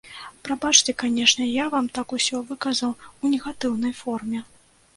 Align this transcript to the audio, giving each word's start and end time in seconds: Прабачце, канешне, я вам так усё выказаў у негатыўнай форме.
Прабачце, 0.47 0.95
канешне, 1.01 1.45
я 1.63 1.67
вам 1.75 1.91
так 1.99 2.17
усё 2.19 2.41
выказаў 2.49 2.99
у 3.23 3.33
негатыўнай 3.37 3.97
форме. 4.03 4.39